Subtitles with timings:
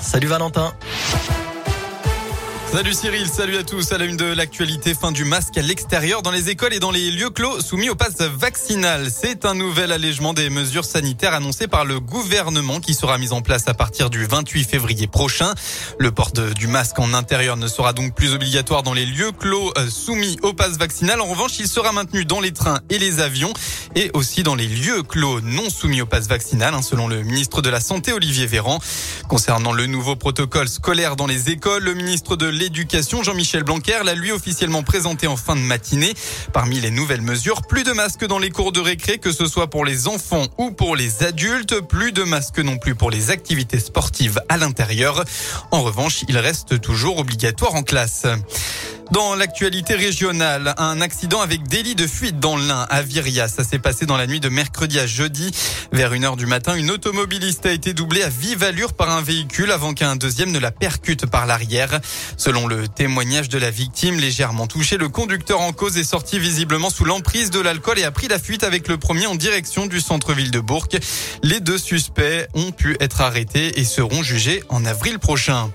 [0.00, 0.72] Salut Valentin.
[2.72, 3.90] Salut Cyril, salut à tous.
[3.90, 7.30] À de l'actualité, fin du masque à l'extérieur dans les écoles et dans les lieux
[7.30, 9.08] clos soumis au pass vaccinal.
[9.10, 13.42] C'est un nouvel allègement des mesures sanitaires annoncé par le gouvernement qui sera mis en
[13.42, 15.52] place à partir du 28 février prochain.
[15.98, 19.72] Le port du masque en intérieur ne sera donc plus obligatoire dans les lieux clos
[19.76, 21.20] euh, soumis au pass vaccinal.
[21.20, 23.52] En revanche, il sera maintenu dans les trains et les avions
[23.94, 27.62] et aussi dans les lieux clos non soumis au pass vaccinal, hein, selon le ministre
[27.62, 28.78] de la Santé Olivier Véran.
[29.28, 34.14] Concernant le nouveau protocole scolaire dans les écoles, le ministre de l'éducation, Jean-Michel Blanquer, l'a
[34.14, 36.14] lui officiellement présenté en fin de matinée.
[36.52, 39.68] Parmi les nouvelles mesures, plus de masques dans les cours de récré, que ce soit
[39.68, 41.80] pour les enfants ou pour les adultes.
[41.80, 45.24] Plus de masques non plus pour les activités sportives à l'intérieur.
[45.70, 48.26] En revanche, il reste toujours obligatoire en classe.
[49.12, 53.48] Dans l'actualité régionale, un accident avec délit de fuite dans l'Ain à Viria.
[53.48, 55.50] Ça s'est passé dans la nuit de mercredi à jeudi.
[55.90, 59.20] Vers une heure du matin, une automobiliste a été doublée à vive allure par un
[59.20, 61.98] véhicule avant qu'un deuxième ne la percute par l'arrière.
[62.36, 66.88] Selon le témoignage de la victime, légèrement touché, le conducteur en cause est sorti visiblement
[66.88, 70.00] sous l'emprise de l'alcool et a pris la fuite avec le premier en direction du
[70.00, 70.86] centre-ville de Bourg.
[71.42, 75.72] Les deux suspects ont pu être arrêtés et seront jugés en avril prochain.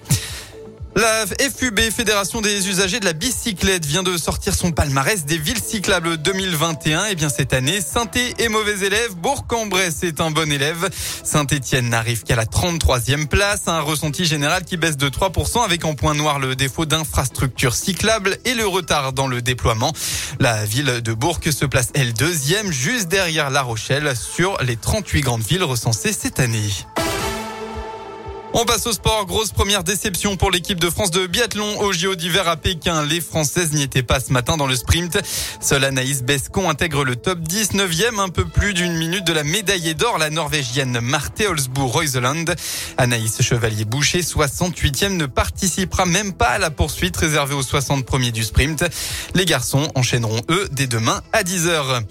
[0.97, 5.61] La FUB, Fédération des usagers de la bicyclette, vient de sortir son palmarès des villes
[5.61, 7.07] cyclables 2021.
[7.07, 10.89] Et eh bien cette année, saint est mauvais élève, Bourg-en-Bresse est un bon élève.
[11.25, 15.95] Saint-Étienne n'arrive qu'à la 33e place, un ressenti général qui baisse de 3% avec en
[15.95, 19.91] point noir le défaut d'infrastructures cyclables et le retard dans le déploiement.
[20.39, 25.21] La ville de Bourg se place elle deuxième, juste derrière La Rochelle, sur les 38
[25.21, 26.69] grandes villes recensées cette année.
[28.57, 29.25] On passe au sport.
[29.25, 33.03] Grosse première déception pour l'équipe de France de biathlon au JO d'hiver à Pékin.
[33.03, 35.19] Les Françaises n'y étaient pas ce matin dans le sprint.
[35.59, 39.43] Seule Anaïs Bescon intègre le top 10, 9e, un peu plus d'une minute de la
[39.43, 42.45] médaillée d'or, la norvégienne Marte Holzbourg-Reuseland.
[42.97, 48.45] Anaïs Chevalier-Boucher, 68e, ne participera même pas à la poursuite réservée aux 60 premiers du
[48.45, 48.85] sprint.
[49.33, 52.03] Les garçons enchaîneront eux dès demain à 10h.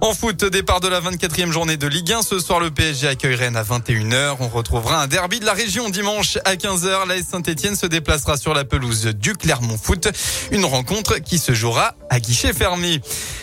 [0.00, 2.22] En foot, départ de la 24e journée de Ligue 1.
[2.22, 4.36] Ce soir, le PSG accueille Rennes à 21h.
[4.40, 7.08] On retrouvera un derby de la région dimanche à 15h.
[7.08, 10.08] La Saint-Etienne se déplacera sur la pelouse du Clermont Foot.
[10.50, 13.00] Une rencontre qui se jouera à guichet fermé.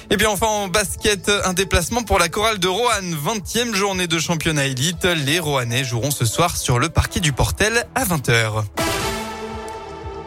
[0.09, 3.15] Et bien enfin en basket, un déplacement pour la chorale de Roanne.
[3.15, 5.05] 20e journée de championnat élite.
[5.05, 8.63] Les Roannais joueront ce soir sur le parquet du Portel à 20h.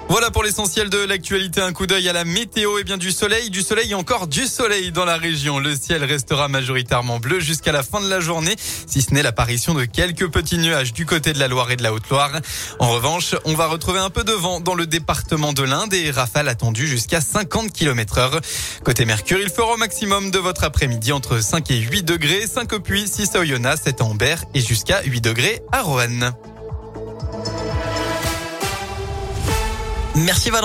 [0.09, 1.61] Voilà pour l'essentiel de l'actualité.
[1.61, 4.47] Un coup d'œil à la météo et bien du soleil, du soleil et encore du
[4.47, 5.59] soleil dans la région.
[5.59, 8.55] Le ciel restera majoritairement bleu jusqu'à la fin de la journée,
[8.87, 11.83] si ce n'est l'apparition de quelques petits nuages du côté de la Loire et de
[11.83, 12.31] la Haute-Loire.
[12.79, 16.13] En revanche, on va retrouver un peu de vent dans le département de l'Inde et
[16.13, 18.41] rafales attendues jusqu'à 50 km heure.
[18.85, 22.73] Côté Mercure, il fera au maximum de votre après-midi entre 5 et 8 degrés, 5
[22.75, 26.33] au Puy, 6 à Oyonnax, 7 à Ambert et jusqu'à 8 degrés à Roanne.
[30.17, 30.65] Merci Valentin.